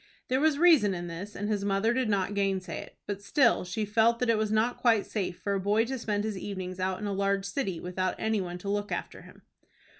There 0.29 0.39
was 0.39 0.57
reason 0.57 0.95
in 0.95 1.05
this, 1.05 1.35
and 1.35 1.47
his 1.47 1.63
mother 1.63 1.93
did 1.93 2.09
not 2.09 2.33
gainsay 2.33 2.79
it, 2.79 2.97
but 3.05 3.21
still 3.21 3.63
she 3.63 3.85
felt 3.85 4.17
that 4.17 4.31
it 4.31 4.37
was 4.39 4.51
not 4.51 4.77
quite 4.79 5.05
safe 5.05 5.37
for 5.39 5.53
a 5.53 5.59
boy 5.59 5.85
to 5.85 5.99
spend 5.99 6.23
his 6.23 6.39
evenings 6.39 6.79
out 6.79 6.99
in 6.99 7.05
a 7.05 7.13
large 7.13 7.45
city, 7.45 7.79
without 7.79 8.15
any 8.17 8.41
one 8.41 8.57
to 8.57 8.67
look 8.67 8.91
after 8.91 9.21
him. 9.21 9.43